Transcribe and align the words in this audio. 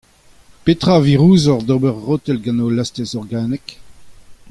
Petra 0.63 0.93
a 0.97 1.01
vir 1.05 1.21
ouzhocʼh 1.27 1.65
d’ober 1.67 1.95
rotel 2.05 2.37
gant 2.43 2.61
ho 2.63 2.67
lastez 2.71 3.11
organek? 3.21 3.65